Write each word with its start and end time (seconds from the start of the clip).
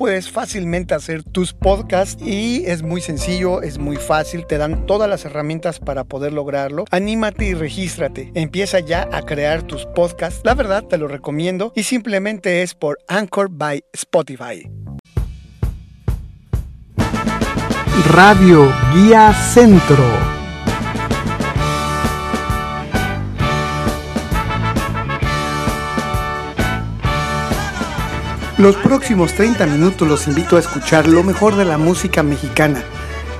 puedes 0.00 0.30
fácilmente 0.30 0.94
hacer 0.94 1.22
tus 1.22 1.52
podcasts 1.52 2.22
y 2.24 2.64
es 2.64 2.82
muy 2.82 3.02
sencillo, 3.02 3.60
es 3.60 3.76
muy 3.76 3.96
fácil, 3.96 4.46
te 4.46 4.56
dan 4.56 4.86
todas 4.86 5.10
las 5.10 5.26
herramientas 5.26 5.78
para 5.78 6.04
poder 6.04 6.32
lograrlo. 6.32 6.86
Anímate 6.90 7.44
y 7.44 7.52
regístrate. 7.52 8.32
Empieza 8.32 8.80
ya 8.80 9.06
a 9.12 9.20
crear 9.20 9.62
tus 9.62 9.84
podcasts. 9.84 10.40
La 10.42 10.54
verdad 10.54 10.84
te 10.84 10.96
lo 10.96 11.06
recomiendo 11.06 11.74
y 11.76 11.82
simplemente 11.82 12.62
es 12.62 12.74
por 12.74 12.98
Anchor 13.08 13.50
by 13.50 13.84
Spotify. 13.92 14.70
Radio 18.10 18.72
Guía 18.94 19.34
Centro. 19.34 20.39
Los 28.60 28.76
próximos 28.76 29.32
30 29.32 29.64
minutos 29.64 30.06
los 30.06 30.28
invito 30.28 30.58
a 30.58 30.60
escuchar 30.60 31.08
lo 31.08 31.22
mejor 31.22 31.56
de 31.56 31.64
la 31.64 31.78
música 31.78 32.22
mexicana. 32.22 32.82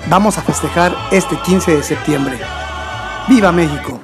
Vamos 0.09 0.39
a 0.39 0.43
festejar 0.43 0.97
este 1.11 1.37
15 1.37 1.77
de 1.77 1.83
septiembre. 1.83 2.39
¡Viva 3.29 3.53
México! 3.53 4.01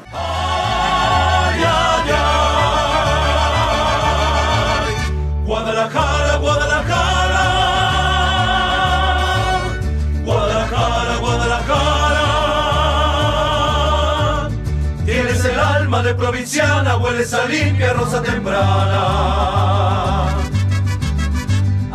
Guadalajara, 5.47 6.37
Guadalajara. 6.37 7.45
Guadalajara, 10.23 11.17
Guadalajara. 11.17 12.29
Tienes 15.07 15.43
el 15.47 15.59
alma 15.59 16.03
de 16.03 16.15
provinciana, 16.15 16.99
hueles 16.99 17.33
a 17.33 17.47
limpia 17.47 17.95
rosa 17.95 18.23
temprana. 18.23 19.47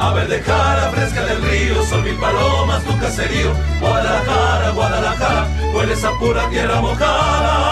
Ave 0.01 0.25
de 0.25 0.41
cara 0.41 0.89
fresca 0.89 1.23
del 1.25 1.43
río, 1.43 1.83
sol 1.83 2.01
mil 2.01 2.15
palomas, 2.15 2.83
tu 2.83 2.97
caserío. 2.97 3.51
Guadalajara, 3.79 4.71
Guadalajara, 4.71 5.47
hueles 5.75 6.03
a 6.03 6.17
pura 6.17 6.49
tierra 6.49 6.81
mojada. 6.81 7.70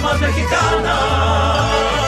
Más 0.00 0.20
mexicana. 0.20 2.03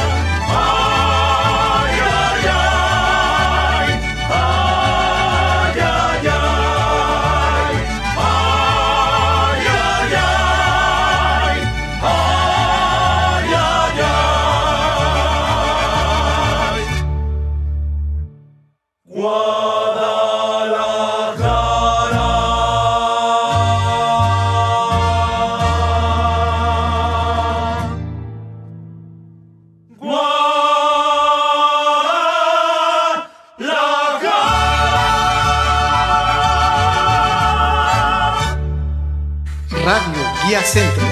Guía 40.46 40.62
Centro. 40.62 41.02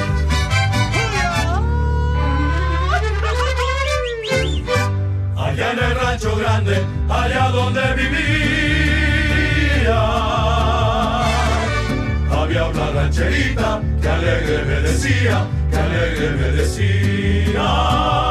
Allá 5.36 5.72
en 5.72 5.78
el 5.78 5.94
rancho 5.96 6.36
grande, 6.36 6.84
allá 7.08 7.48
donde 7.48 7.82
vivía, 7.94 8.20
había 12.30 12.64
una 12.66 12.90
rancherita 12.92 13.82
que 14.00 14.08
alegre 14.08 14.64
me 14.66 14.80
decía, 14.82 15.46
que 15.70 15.78
alegre 15.78 16.30
me 16.30 16.48
decía. 16.52 18.23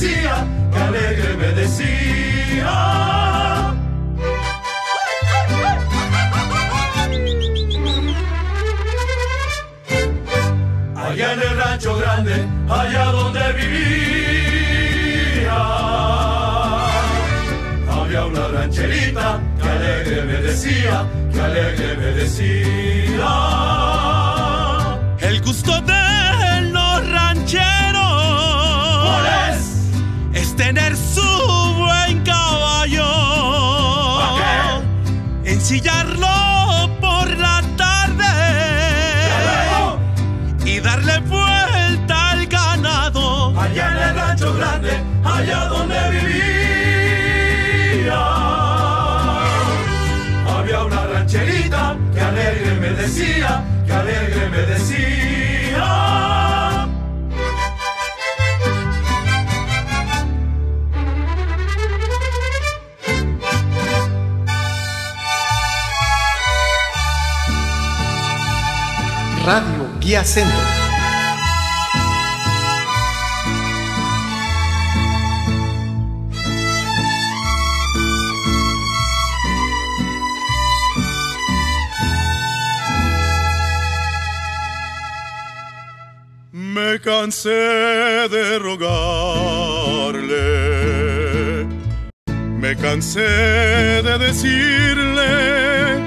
Que 0.00 0.78
alegre 0.78 1.36
me 1.36 1.48
decía. 1.48 2.72
Allá 10.96 11.32
en 11.34 11.40
el 11.40 11.56
rancho 11.58 11.96
grande, 11.98 12.46
allá 12.70 13.04
donde 13.12 13.52
vivía, 13.52 13.92
había 17.90 18.24
una 18.24 18.48
rancherita 18.48 19.40
que 19.60 19.68
alegre 19.68 20.24
me 20.24 20.38
decía, 20.40 21.04
que 21.32 21.40
alegre 21.40 21.96
me 21.96 22.12
decía. 22.12 23.28
El 25.20 25.42
gusto 25.42 25.80
de 25.82 26.62
los 26.70 27.10
rancheros 27.10 27.81
chillarlo 35.72 36.28
por 37.00 37.26
la 37.38 37.62
tarde 37.78 38.24
y 40.66 40.80
darle 40.80 41.18
vuelta 41.20 42.32
al 42.32 42.46
ganado. 42.46 43.58
Allá 43.58 43.90
en 43.90 43.96
el 43.96 44.14
rancho 44.14 44.52
grande, 44.52 44.90
allá 45.24 45.64
donde 45.68 45.96
vivía, 46.10 46.42
había 50.58 50.84
una 50.84 51.06
rancherita 51.06 51.96
que 52.12 52.20
alegre 52.20 52.74
me 52.78 52.90
decía, 52.90 53.64
que 53.86 53.92
alegre 53.94 54.50
me 54.50 54.58
decía. 54.58 55.31
Radio 69.44 69.88
Guía 69.98 70.24
Centro. 70.24 70.56
Me 86.52 87.00
cansé 87.00 87.48
de 88.28 88.58
rogarle, 88.60 90.36
me 92.60 92.76
cansé 92.76 93.20
de 93.20 94.18
decirle 94.18 96.00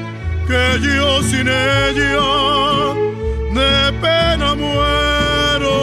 que 0.47 0.79
yo 0.79 1.21
sin 1.23 1.49
ella 1.49 2.74
muero. 4.55 5.75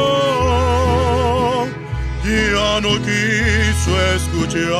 Ya 2.25 2.81
no 2.81 2.93
quiso 3.07 3.91
escucharme. 4.17 4.73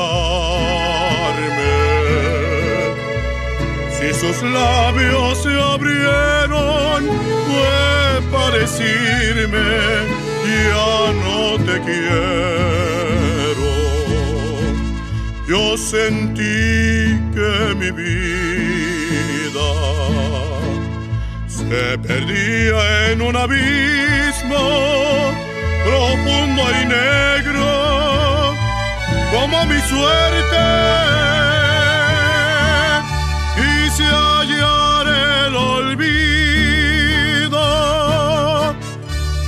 Si 3.97 4.07
sus 4.13 4.37
labios 4.43 5.43
se 5.43 5.53
abrieron, 5.73 7.01
fue 7.47 8.21
para 8.31 8.57
decirme, 8.57 9.67
ya 10.45 11.13
no 11.23 11.57
te 11.65 11.75
quiero. 11.81 12.53
Yo 15.47 15.77
sentí 15.77 17.19
que 17.33 17.75
mi 17.75 17.91
vida 17.91 18.32
se 21.73 21.97
perdía 21.97 23.11
en 23.11 23.21
un 23.21 23.35
abismo 23.35 25.33
profundo 25.85 26.63
y 26.79 26.85
negro, 26.85 28.55
como 29.31 29.65
mi 29.65 29.79
suerte 29.81 30.63
y 33.57 33.89
se 33.89 34.05
hallara 34.05 35.47
el 35.47 35.55
olvido 35.55 37.59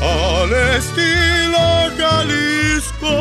al 0.01 0.51
estilo 0.77 1.91
Jalisco. 1.99 3.15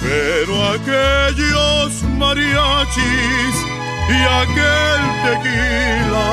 Pero 0.00 0.52
aquellos 0.76 1.90
mariachis 2.16 3.65
y 4.08 4.18
aquel 4.42 5.00
tequila 5.24 6.30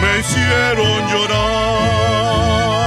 me 0.00 0.18
hicieron 0.20 1.08
llorar. 1.08 2.85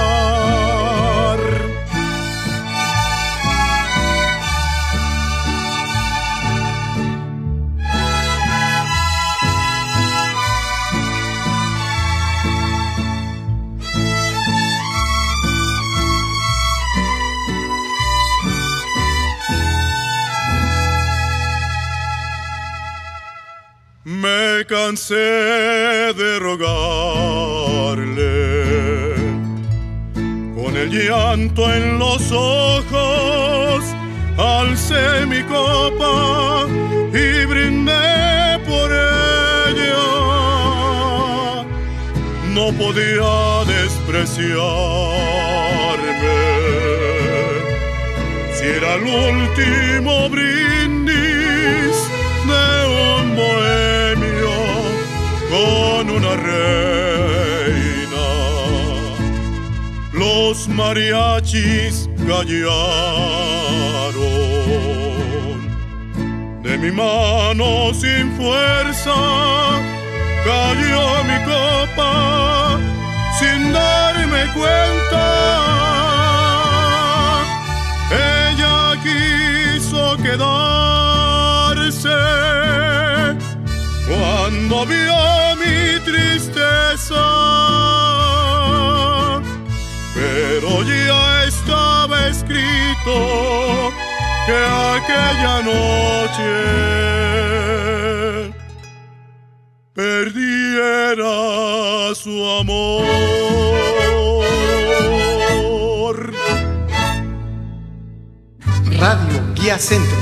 De 24.89 26.39
rogarle, 26.39 26.65
con 30.55 30.75
el 30.75 30.89
llanto 30.89 31.71
en 31.71 31.99
los 31.99 32.31
ojos, 32.31 33.83
alcé 34.35 35.27
mi 35.27 35.43
copa 35.43 36.65
y 37.13 37.45
brindé 37.45 38.57
por 38.65 38.91
ella. 38.91 40.07
No 42.51 42.71
podía 42.73 43.63
despreciarme, 43.67 44.57
si 48.55 48.65
era 48.65 48.95
el 48.95 49.03
último 49.03 50.29
brindis 50.29 51.38
con 55.59 56.09
una 56.09 56.33
reina. 56.35 58.25
Los 60.13 60.67
mariachis 60.67 62.09
callaron. 62.27 62.59
De 66.63 66.77
mi 66.77 66.91
mano 66.91 67.93
sin 67.93 68.25
fuerza 68.37 69.15
cayó 70.45 71.05
mi 71.29 71.37
copa 71.51 72.13
sin 73.39 73.59
darme 73.73 74.41
cuenta. 74.57 75.25
Ella 78.11 78.79
quiso 79.05 80.03
quedarse 80.23 80.59
cuando 84.07 84.75
vio 84.85 85.48
mi 85.89 85.99
tristeza. 85.99 87.25
Pero 90.13 90.83
ya 90.83 91.43
estaba 91.45 92.27
escrito 92.27 93.91
que 94.45 94.57
aquella 94.95 95.61
noche 95.61 96.51
perdiera 99.93 101.35
su 102.15 102.35
amor. 102.59 103.05
Radio 108.99 109.39
Guía 109.55 109.77
Centro. 109.79 110.17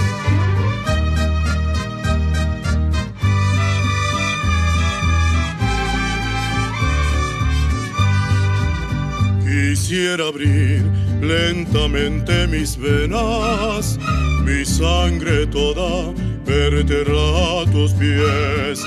Quisiera 9.87 10.27
abrir 10.27 10.83
lentamente 11.21 12.45
mis 12.47 12.75
venas, 12.75 13.97
mi 14.43 14.65
sangre 14.65 15.47
toda 15.47 16.11
verterla 16.45 17.61
a 17.61 17.71
tus 17.71 17.93
pies, 17.93 18.83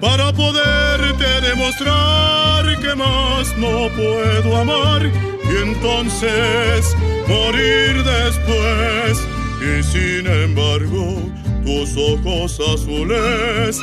para 0.00 0.32
poderte 0.32 1.26
demostrar 1.48 2.64
que 2.80 2.94
más 2.94 3.58
no 3.58 3.88
puedo 3.96 4.56
amar 4.56 5.10
y 5.50 5.68
entonces 5.68 6.94
morir 7.26 8.04
después. 8.04 9.26
Y 9.60 9.82
sin 9.82 10.28
embargo, 10.28 11.28
tus 11.64 11.96
ojos 11.96 12.60
azules, 12.72 13.80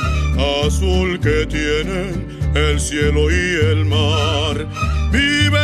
azul 0.64 1.20
que 1.20 1.44
tienen 1.44 2.26
el 2.54 2.80
cielo 2.80 3.30
y 3.30 3.66
el 3.70 3.84
mar, 3.84 4.66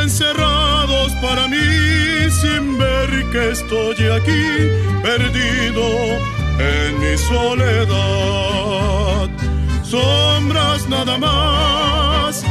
viven 0.00 0.10
cerrados 0.10 1.12
para 1.20 1.46
mí 1.48 2.30
sin 2.30 2.78
ver 2.78 3.24
que 3.32 3.50
estoy 3.50 3.96
aquí 4.08 4.68
perdido 5.02 5.82
en 6.58 6.98
mi 7.00 7.18
soledad. 7.18 7.88
Sombras 9.82 10.88
nada 10.88 11.18
más 11.18 12.44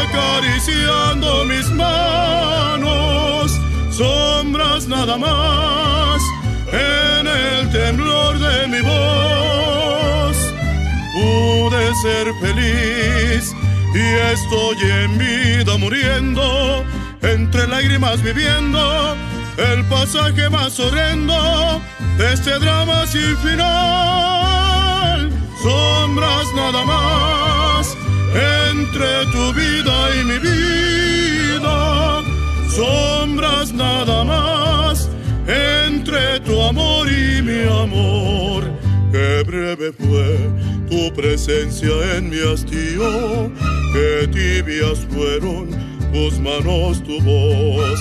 acariciando 0.00 1.44
mis 1.44 1.70
manos, 1.70 3.52
sombras 3.90 4.88
nada 4.88 5.16
más 5.16 6.22
en 6.72 7.26
el 7.26 7.70
temblor 7.70 8.38
de 8.38 8.68
mi 8.68 8.80
voz. 8.80 10.36
Pude 11.14 11.94
ser 12.02 12.32
feliz 12.40 13.54
y 13.94 13.98
estoy 14.32 14.76
en 14.90 15.18
vida 15.18 15.76
muriendo, 15.78 16.84
entre 17.20 17.66
lágrimas 17.68 18.22
viviendo 18.22 19.16
el 19.58 19.84
pasaje 19.84 20.48
más 20.48 20.80
horrendo 20.80 21.80
de 22.16 22.32
este 22.32 22.58
drama 22.58 23.06
sin 23.06 23.36
final. 23.38 25.30
Sombras 25.62 26.46
nada 26.54 26.84
más 26.84 27.96
entre 28.34 29.26
tu 29.32 29.52
vida 29.52 30.16
y 30.16 30.24
mi 30.24 30.38
vida. 30.38 32.22
Sombras 32.70 33.72
nada 33.72 34.24
más 34.24 35.10
entre 35.46 36.40
tu 36.40 36.62
amor 36.62 37.08
y 37.08 37.42
mi 37.42 37.62
amor. 37.68 38.64
Qué 39.12 39.42
breve 39.46 39.92
fue 39.92 40.50
tu 40.88 41.12
presencia 41.14 42.16
en 42.16 42.30
mi 42.30 42.40
hastío 42.40 43.52
que 43.92 44.28
tibias 44.28 45.06
fueron 45.10 45.68
tus 46.12 46.38
manos, 46.40 47.02
tu 47.04 47.20
voz. 47.20 48.00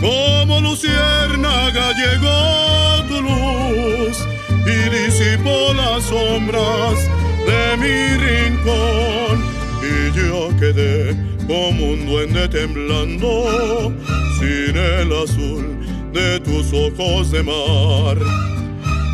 Como 0.00 0.60
luciérnaga 0.60 1.92
llegó 1.92 3.04
tu 3.08 3.20
luz 3.20 4.26
y 4.66 4.88
disipó 4.90 5.74
las 5.74 6.04
sombras 6.04 6.98
de 7.46 7.76
mi 7.76 8.16
rincón. 8.24 9.44
Y 9.82 10.16
yo 10.16 10.48
quedé 10.58 11.14
como 11.46 11.92
un 11.92 12.06
duende 12.06 12.48
temblando 12.48 13.92
sin 14.38 14.76
el 14.76 15.12
azul 15.12 15.76
de 16.12 16.40
tus 16.40 16.72
ojos 16.72 17.30
de 17.30 17.42
mar 17.42 18.49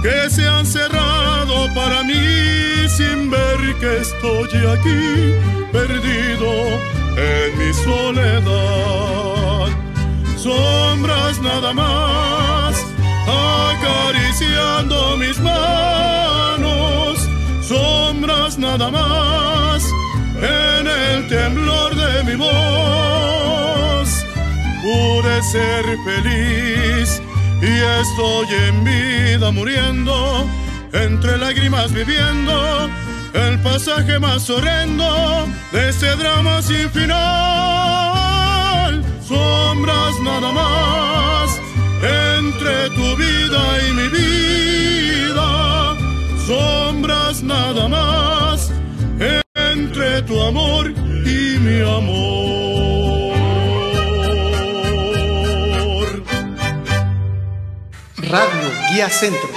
que 0.07 0.31
se 0.31 0.47
han 0.47 0.65
cerrado 0.65 1.69
para 1.75 2.05
mí 2.05 2.89
sin 2.89 3.29
ver 3.29 3.59
que 3.81 3.97
estoy 4.07 4.51
aquí 4.75 5.35
perdido 5.73 6.49
en 7.17 7.59
mi 7.59 7.75
soledad. 7.75 9.69
Sombras 10.37 11.41
nada 11.41 11.73
más 11.73 12.77
acariciando 13.27 15.17
mis 15.17 15.41
manos, 15.41 17.19
sombras 17.61 18.59
nada 18.59 18.89
más 18.93 19.83
en 20.37 20.87
el 20.87 21.27
temblor 21.27 21.97
de 21.97 22.23
mi 22.29 22.37
voz. 22.37 24.09
Pude 24.83 25.43
ser 25.43 25.85
feliz 26.05 27.21
y 27.63 27.81
estoy 28.01 28.47
en 28.69 28.85
vida 28.85 29.51
muriendo, 29.51 30.47
entre 30.93 31.39
lágrimas 31.39 31.93
viviendo 31.93 32.91
el 33.33 33.59
pasaje 33.61 34.19
más 34.19 34.49
horrendo 34.51 35.47
de 35.73 35.89
este 35.91 36.15
drama 36.17 36.63
sin 36.63 36.91
final. 36.91 37.17
Sombras 39.27 40.21
nada 40.23 40.53
más 40.53 41.61
entre 42.03 42.91
tu 42.91 43.17
vida 43.17 43.79
y 43.89 43.93
mi 43.93 44.09
vida. 44.09 45.97
Sombras 46.47 47.43
nada 47.43 47.89
más 47.89 48.71
entre 49.55 50.23
tu 50.23 50.41
amor 50.41 50.93
y 51.25 51.59
mi 51.59 51.81
amor. 51.81 52.46
Radio 58.29 58.73
Guía 58.91 59.09
Centro. 59.09 59.49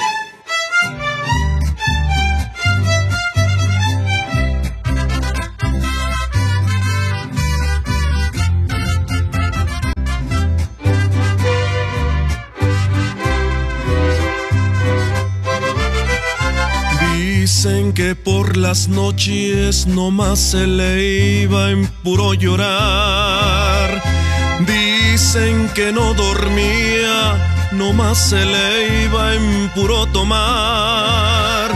Dicen 17.01 17.93
que 17.93 18.13
por 18.13 18.55
las 18.55 18.87
noches 18.87 19.87
nomás 19.87 20.39
se 20.39 20.67
le 20.67 21.41
iba 21.41 21.71
en 21.71 21.87
puro 22.03 22.35
llorar. 22.35 24.01
Dicen 24.59 25.69
que 25.73 25.91
no 25.91 26.13
dormía, 26.13 27.58
nomás 27.71 28.29
se 28.29 28.45
le 28.45 29.03
iba 29.03 29.35
en 29.35 29.69
puro 29.69 30.05
tomar. 30.07 31.71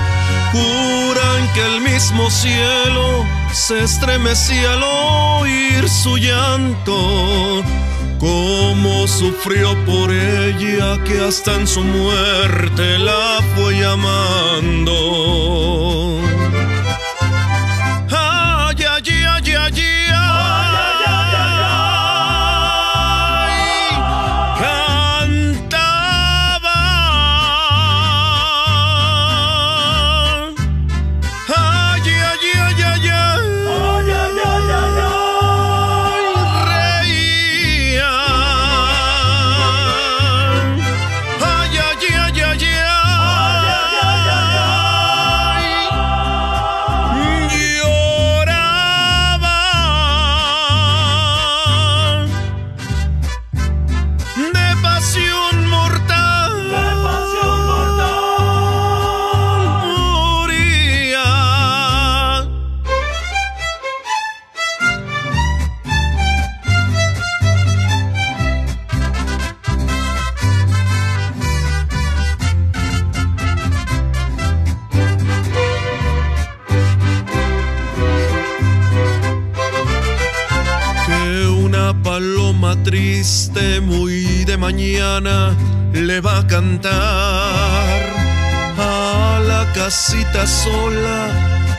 Juran 0.51 1.47
que 1.53 1.61
el 1.65 1.81
mismo 1.81 2.29
cielo 2.29 3.25
se 3.51 3.83
estremecía 3.83 4.73
al 4.73 4.83
oír 4.83 5.89
su 5.89 6.17
llanto. 6.17 7.63
Cómo 8.19 9.07
sufrió 9.07 9.75
por 9.85 10.11
ella 10.11 11.03
que 11.03 11.19
hasta 11.19 11.55
en 11.55 11.67
su 11.67 11.81
muerte 11.81 12.97
la 12.99 13.39
fue 13.55 13.73
llamando. 13.79 14.93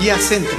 Guía 0.00 0.18
Centro. 0.18 0.56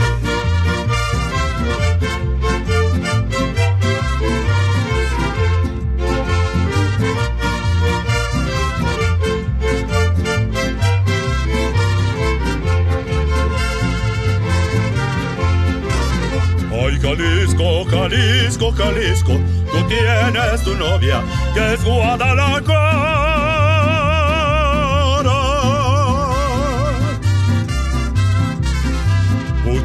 Ay, 16.72 17.00
Jalisco, 17.01 17.86
Jalisco, 17.89 18.72
Jalisco, 18.72 19.34
tú 19.72 19.88
tienes 19.88 20.63
tu 20.63 20.75
novia, 20.75 21.24
que 21.56 21.74
es 21.74 21.84
Guadalajara. 21.84 23.45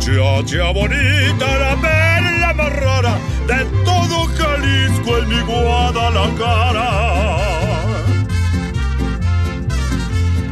Muchacha 0.01 0.73
bonita, 0.73 1.59
la 1.59 1.77
perla 1.77 2.55
más 2.55 2.73
rara 2.73 3.19
de 3.47 3.67
todo 3.85 4.25
Jalisco 4.35 5.19
en 5.19 5.29
mi 5.29 5.41
Guadalajara. 5.41 6.91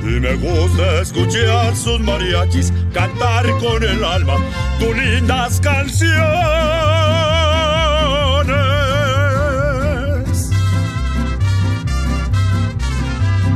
Y 0.03 0.21
me 0.21 0.35
gusta 0.35 1.01
escuchar 1.01 1.75
sus 1.75 1.99
mariachis 2.01 2.75
cantar 2.93 3.47
con 3.59 3.83
el 3.83 4.05
alma 4.05 4.35
tus 4.79 4.95
lindas 4.95 5.59
canciones. 5.63 6.21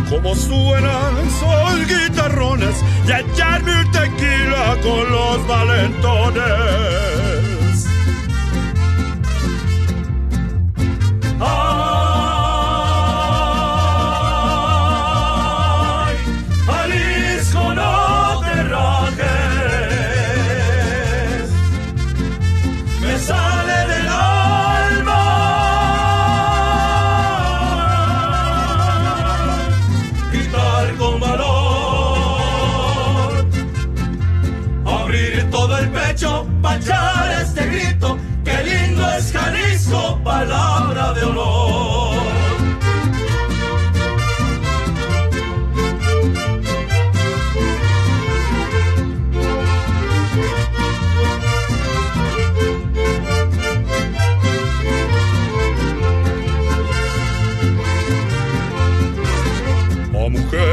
Como 0.08 0.34
suenan 0.34 1.14
sus 1.38 1.86
guitarrones 1.86 2.76
y 3.06 3.10
echarme 3.12 3.78
un 3.78 3.90
tequila 3.90 4.31
con 4.82 5.12
los 5.12 5.46
valentones. 5.46 7.21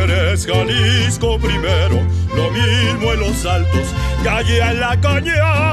A 0.09 0.11
mujeres 0.11 0.47
Jalisco 0.47 1.37
primero, 1.37 2.01
lo 2.35 2.49
mismo 2.49 3.13
en 3.13 3.19
los 3.19 3.45
altos 3.45 3.93
allí 4.27 4.57
en 4.57 4.79
la 4.79 4.99
cañada. 4.99 5.67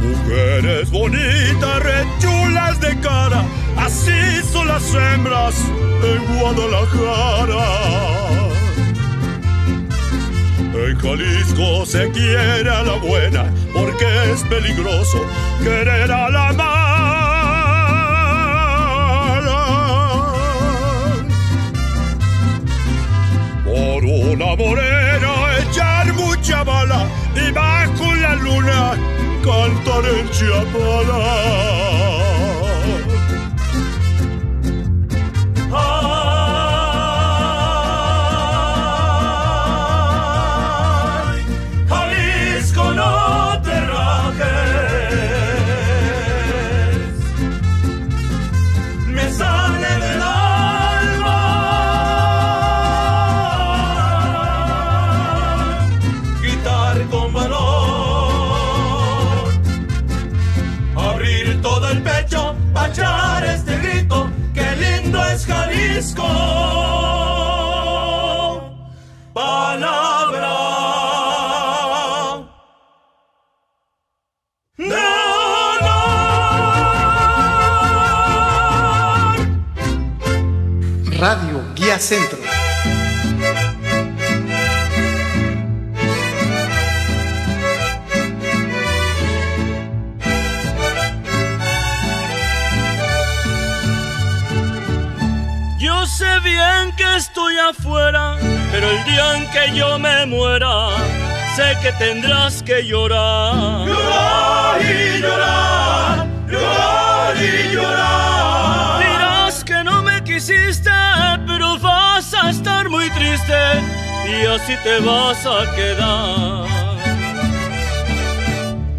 Mujeres 0.00 0.90
bonitas, 0.90 1.82
rechulas 1.84 2.80
de 2.80 2.98
cara, 2.98 3.44
así 3.76 4.42
son 4.52 4.66
las 4.66 4.92
hembras 4.92 5.54
en 6.02 6.38
Guadalajara. 6.40 7.66
En 10.74 10.98
Jalisco 10.98 11.86
se 11.86 12.10
quiere 12.10 12.68
a 12.68 12.82
la 12.82 12.94
buena 12.94 13.44
porque 13.72 14.32
es 14.32 14.42
peligroso 14.42 15.24
querer 15.62 16.10
a 16.10 16.28
la 16.30 16.52
mala. 16.52 16.95
Una 24.26 24.56
morena 24.56 25.58
echar 25.60 26.12
mucha 26.14 26.64
bala 26.64 27.06
y 27.34 27.52
bajo 27.52 28.14
la 28.14 28.34
luna 28.34 28.94
cantar 29.44 30.04
en 30.04 30.28
Chiapala. 30.30 32.25
Jalisco. 65.96 66.22
Palabra. 69.32 70.52
de 74.76 74.94
honor. 74.94 75.96
Radio 81.18 81.64
Guía 81.74 81.98
Centro. 81.98 82.35
Pero 98.76 98.90
el 98.90 99.04
día 99.04 99.36
en 99.38 99.50
que 99.54 99.74
yo 99.74 99.98
me 99.98 100.26
muera, 100.26 100.90
sé 101.56 101.68
que 101.80 101.92
tendrás 101.92 102.62
que 102.62 102.84
llorar. 102.84 103.88
Llorar 103.88 104.82
y 104.82 105.20
llorar, 105.22 106.26
llorar 106.46 107.36
y 107.36 107.74
llorar. 107.74 109.00
Dirás 109.00 109.64
que 109.64 109.82
no 109.82 110.02
me 110.02 110.22
quisiste, 110.24 110.90
pero 111.46 111.78
vas 111.78 112.34
a 112.34 112.50
estar 112.50 112.90
muy 112.90 113.08
triste 113.18 113.62
y 114.28 114.44
así 114.44 114.74
te 114.84 114.98
vas 115.00 115.46
a 115.46 115.58
quedar. 115.74 116.66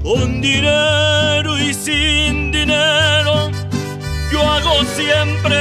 Con 0.01 0.41
dinero 0.41 1.55
y 1.59 1.71
sin 1.71 2.51
dinero, 2.51 3.51
yo 4.31 4.41
hago 4.41 4.83
siempre 4.95 5.59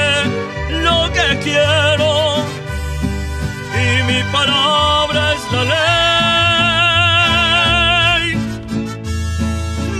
lo 0.87 1.13
que 1.13 1.39
quiero 1.45 2.26
mi 4.07 4.23
palabra 4.33 5.33
es 5.35 5.53
la 5.53 5.63
ley. 8.21 8.37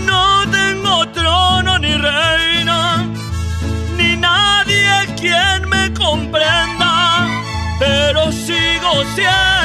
No 0.05 0.25
tengo 0.49 0.95
trono 1.09 1.77
ni 1.79 1.93
reina, 1.93 3.05
ni 3.97 4.15
nadie 4.15 4.91
quien 5.19 5.67
me 5.69 5.93
comprenda, 5.93 7.27
pero 7.79 8.31
sigo 8.31 9.03
siendo 9.15 9.56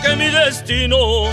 que 0.00 0.16
mi 0.16 0.26
destino 0.30 1.30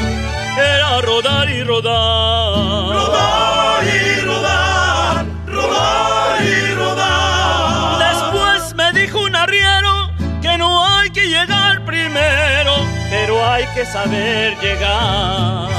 era 0.57 1.01
rodar 1.01 1.49
y 1.49 1.63
rodar. 1.63 2.93
Rodar 2.93 3.83
y 3.85 4.21
rodar, 4.21 5.25
rodar 5.47 6.41
y 6.41 6.73
rodar. 6.73 7.99
Después 7.99 8.75
me 8.75 8.99
dijo 8.99 9.21
un 9.21 9.35
arriero 9.35 10.11
que 10.41 10.57
no 10.57 10.85
hay 10.85 11.09
que 11.11 11.27
llegar 11.27 11.85
primero, 11.85 12.73
pero 13.09 13.45
hay 13.45 13.65
que 13.75 13.85
saber 13.85 14.57
llegar. 14.59 15.69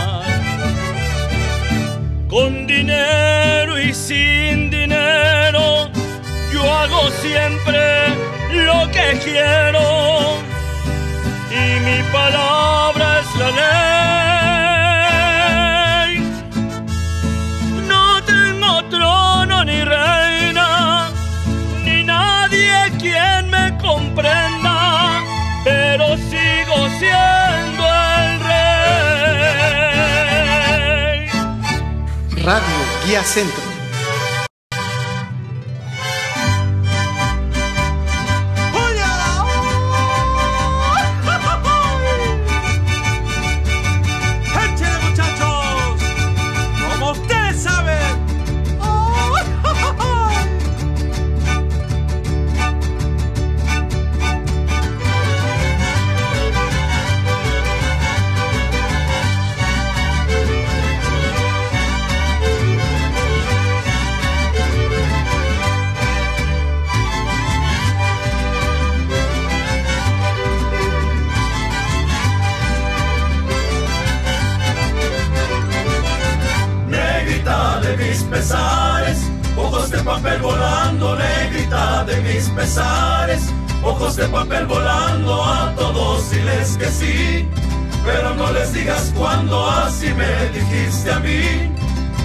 Con 2.29 2.66
dinero 2.66 3.79
y 3.79 3.93
sin 3.93 4.71
dinero, 4.71 5.90
yo 6.53 6.73
hago 6.73 7.11
siempre 7.21 8.07
lo 8.53 8.88
que 8.93 9.19
quiero 9.25 10.50
y 11.51 11.81
mi 11.81 12.03
palabra 12.13 13.21
es 13.21 13.35
la 13.37 13.51
ley. 16.07 16.21
No 17.89 18.23
tengo 18.23 18.85
trono 18.85 19.65
ni 19.65 19.83
reina, 19.83 21.11
ni 21.85 22.05
nadie 22.05 22.93
quien 23.01 23.51
me 23.51 23.77
comprenda, 23.79 25.23
pero 25.65 26.17
sigo 26.17 26.89
siendo 27.01 27.85
el 28.19 28.41
rey. 28.49 28.91
Radio 32.45 32.79
Guía 33.05 33.25
Centro. 33.25 33.70
Papel 80.23 80.43
volando, 80.43 81.17
negrita 81.17 82.05
de 82.05 82.21
mis 82.21 82.51
pesares, 82.51 83.51
ojos 83.83 84.17
de 84.17 84.29
papel 84.29 84.67
volando, 84.67 85.43
a 85.43 85.75
todos 85.75 86.31
diles 86.31 86.77
que 86.77 86.87
sí, 86.87 87.49
pero 88.05 88.35
no 88.35 88.53
les 88.53 88.73
digas 88.75 89.13
cuando 89.17 89.67
así 89.71 90.13
me 90.13 90.49
dijiste 90.51 91.11
a 91.11 91.21
mí, 91.21 91.73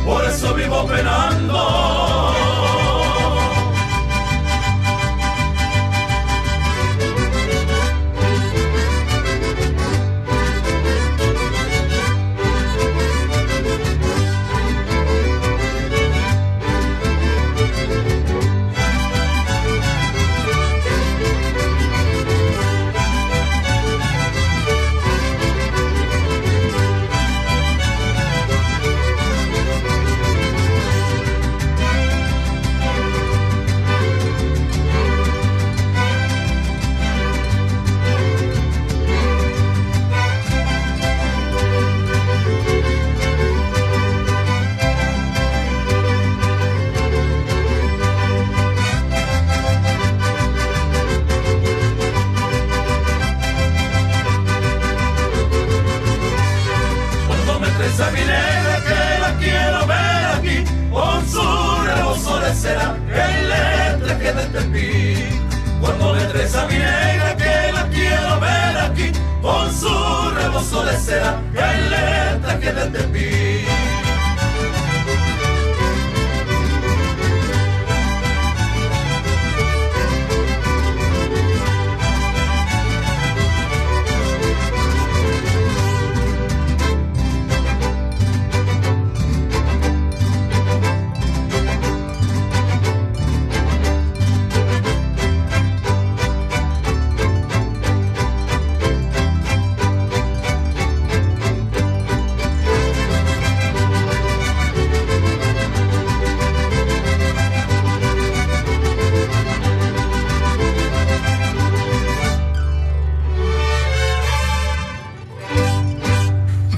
por 0.04 0.26
eso 0.26 0.54
vivo 0.54 0.86
penando. 0.86 2.55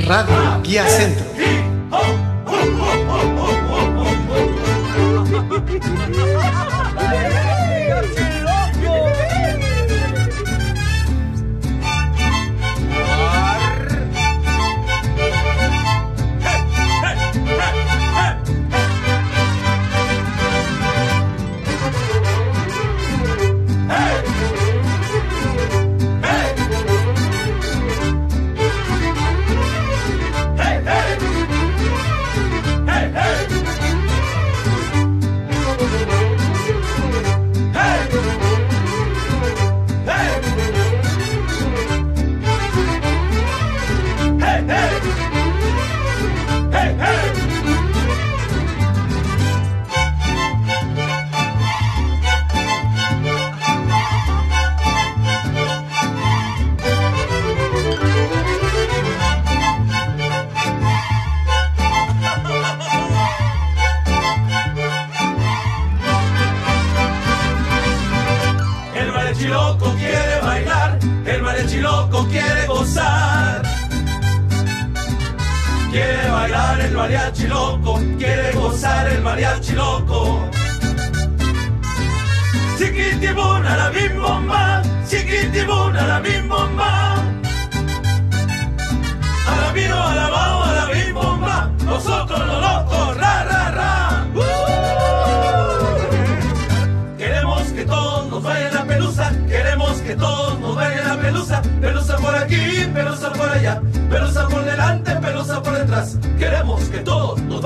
Radio 0.08 0.62
Guía 0.64 0.88
Centro. 0.88 1.27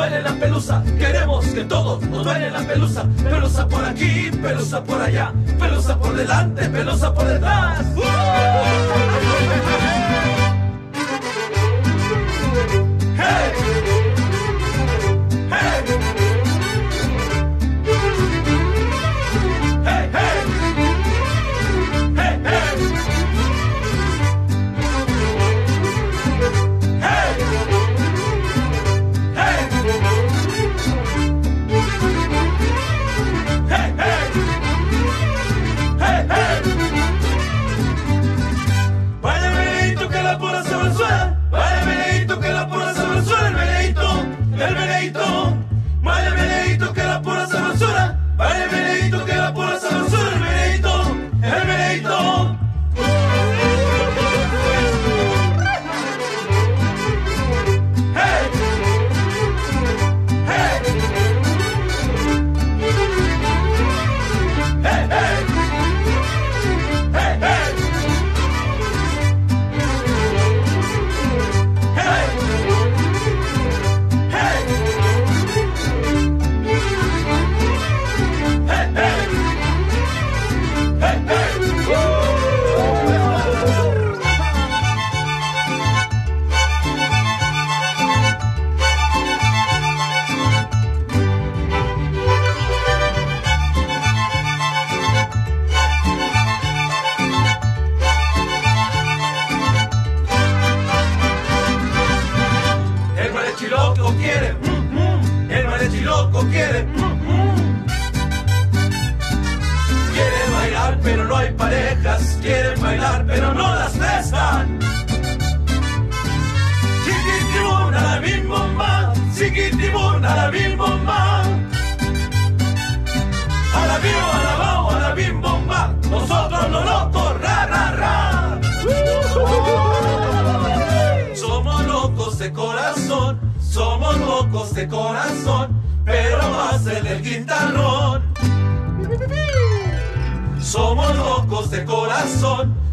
duele 0.01 0.23
la 0.23 0.33
pelusa, 0.33 0.83
queremos 0.97 1.45
que 1.45 1.63
todos 1.63 2.01
nos 2.01 2.23
duele 2.23 2.49
la 2.49 2.61
pelusa. 2.61 3.05
Pelusa 3.23 3.67
por 3.67 3.85
aquí, 3.85 4.31
pelusa 4.41 4.83
por 4.83 4.99
allá, 4.99 5.31
pelusa 5.59 5.99
por 5.99 6.15
delante, 6.15 6.67
pelusa 6.69 7.13
por 7.13 7.25
detrás. 7.25 7.85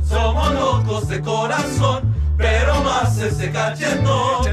somos 0.08 0.52
locos 0.54 1.08
de 1.08 1.20
corazón, 1.20 2.14
pero 2.36 2.82
más 2.82 3.18
ese 3.18 3.50
cachetón. 3.50 4.46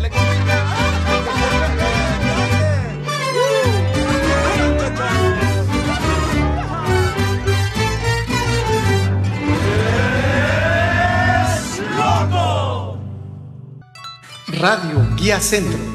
Radio 14.58 15.16
Guía 15.16 15.40
Centro. 15.40 15.95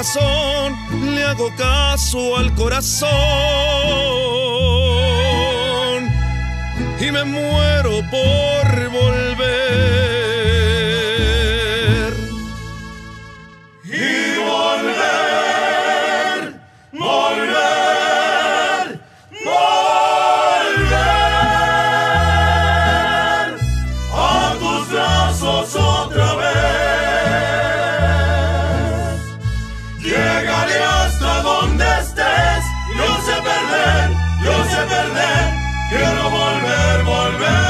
le 0.00 1.22
hago 1.24 1.54
caso 1.56 2.38
al 2.38 2.54
corazón 2.54 3.10
y 6.98 7.10
me 7.10 7.22
muero 7.24 8.00
por 8.10 8.88
volver. 8.88 9.30
quiero 35.88 36.30
volver, 36.30 37.04
volver. 37.04 37.69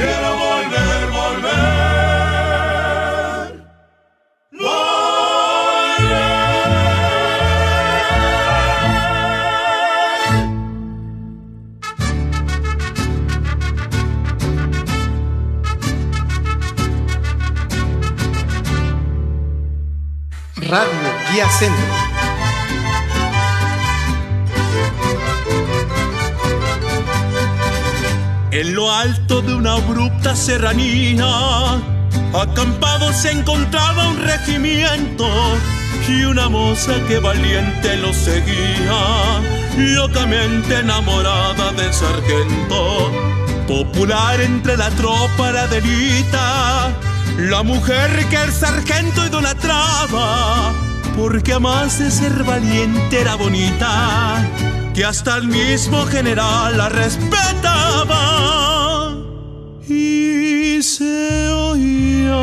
Quiero 0.00 0.30
volver, 0.38 1.10
volver. 1.10 1.60
Volver. 4.52 4.80
Radio 20.66 21.10
Guía 21.30 21.46
Centro. 21.50 21.99
En 28.60 28.74
lo 28.74 28.92
alto 28.92 29.40
de 29.40 29.54
una 29.54 29.72
abrupta 29.72 30.36
serranía, 30.36 31.24
acampado 32.34 33.10
se 33.10 33.30
encontraba 33.30 34.08
un 34.08 34.18
regimiento 34.18 35.26
y 36.06 36.24
una 36.24 36.50
moza 36.50 36.92
que 37.08 37.20
valiente 37.20 37.96
lo 37.96 38.12
seguía, 38.12 39.40
locamente 39.78 40.80
enamorada 40.80 41.72
del 41.72 41.90
sargento. 41.90 43.10
Popular 43.66 44.38
entre 44.42 44.76
la 44.76 44.90
tropa 44.90 45.52
la 45.52 45.66
delita, 45.66 46.90
la 47.38 47.62
mujer 47.62 48.10
que 48.28 48.36
el 48.36 48.52
sargento 48.52 49.24
idolatraba, 49.24 50.74
porque 51.16 51.52
además 51.52 51.98
de 51.98 52.10
ser 52.10 52.44
valiente 52.44 53.22
era 53.22 53.36
bonita, 53.36 54.46
que 55.00 55.06
hasta 55.06 55.38
el 55.38 55.48
mismo 55.48 56.04
general 56.04 56.76
la 56.76 56.90
respetaba 56.90 58.22
y 59.88 60.82
se 60.82 61.48
oía 61.48 62.36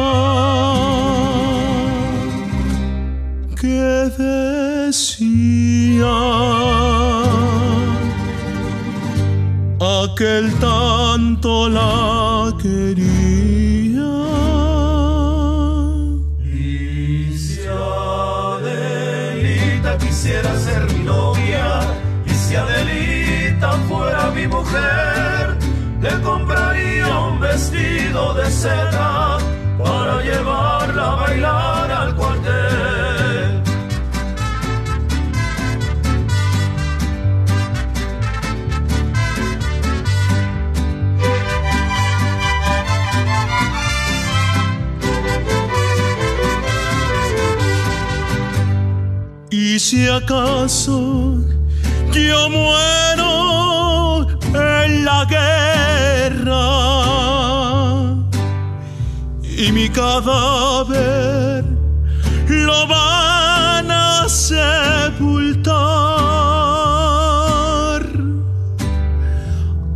que 3.62 4.10
decía 4.18 4.98
aquel 10.04 10.52
tanto 10.56 11.70
la 11.70 12.58
quería. 12.60 13.68
Adelita 18.50 19.98
quisiera 20.00 20.58
ser 20.60 20.97
mi 24.38 24.48
mujer, 24.48 25.58
le 26.00 26.14
compraría 26.22 27.08
un 27.30 27.40
vestido 27.40 28.34
de 28.36 28.46
seda 28.52 29.38
para 29.84 30.22
llevarla 30.22 31.06
a 31.12 31.16
bailar 31.16 31.92
al 31.92 32.16
cuartel. 32.16 33.64
Y 49.50 49.80
si 49.80 50.08
acaso 50.08 51.38
yo 52.12 52.50
muero 52.50 52.97
y 59.68 59.72
mi 59.72 59.90
cadáver 59.90 61.66
lo 62.48 62.88
van 62.88 63.92
a 63.92 64.30
sepultar. 64.30 65.76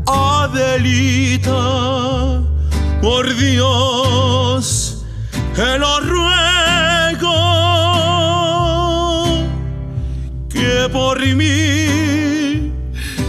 Adelita, 0.07 1.53
por 3.01 3.33
Dios, 3.35 5.05
te 5.55 5.79
lo 5.79 5.99
ruego 6.01 7.31
que 10.49 10.89
por 10.91 11.19
mí 11.35 12.73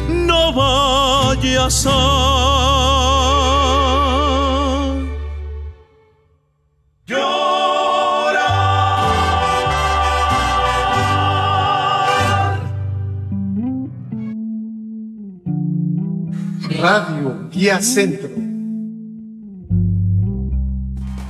no 0.08 0.52
vayas 0.52 1.86
a 1.86 2.21
Centro. 17.80 18.28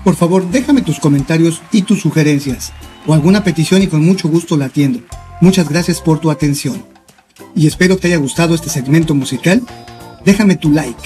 Por 0.05 0.16
favor, 0.16 0.51
déjame 0.51 0.82
tus 0.82 0.99
comentarios 0.99 1.62
y 1.70 1.82
tus 1.82 2.01
sugerencias 2.01 2.72
o 3.07 3.14
alguna 3.14 3.45
petición 3.45 3.82
y 3.82 3.86
con 3.86 4.05
mucho 4.05 4.28
gusto 4.28 4.57
la 4.57 4.66
atiendo. 4.66 5.01
Muchas 5.40 5.68
gracias 5.68 6.01
por 6.01 6.18
tu 6.18 6.30
atención. 6.30 6.84
Y 7.55 7.66
espero 7.66 7.97
te 7.97 8.09
haya 8.09 8.16
gustado 8.16 8.55
este 8.55 8.70
segmento 8.70 9.14
musical. 9.14 9.62
Déjame 10.24 10.57
tu 10.57 10.70
like 10.70 11.01